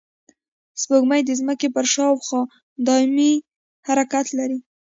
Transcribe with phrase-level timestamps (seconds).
[0.81, 2.41] سپوږمۍ د ځمکې پر شاوخوا
[2.87, 3.33] دایمي
[3.87, 4.59] حرکت لري